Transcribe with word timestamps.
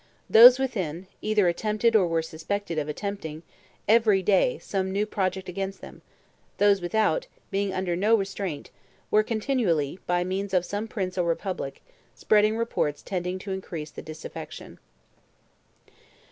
Those 0.27 0.57
within, 0.57 1.05
either 1.21 1.47
attempted 1.47 1.95
or 1.95 2.07
were 2.07 2.23
suspected 2.23 2.79
of 2.79 2.87
attempting 2.89 3.43
every 3.87 4.23
day 4.23 4.57
some 4.57 4.91
new 4.91 5.05
project 5.05 5.47
against 5.47 5.79
them; 5.81 6.01
and 6.01 6.01
those 6.57 6.81
without, 6.81 7.27
being 7.51 7.71
under 7.71 7.95
no 7.95 8.15
restraint, 8.15 8.71
were 9.11 9.21
continually, 9.21 9.99
by 10.07 10.23
means 10.23 10.55
of 10.55 10.65
some 10.65 10.87
prince 10.87 11.19
or 11.19 11.27
republic, 11.27 11.83
spreading 12.15 12.57
reports 12.57 13.03
tending 13.03 13.37
to 13.37 13.51
increase 13.51 13.91
the 13.91 14.01
disaffection. 14.01 14.79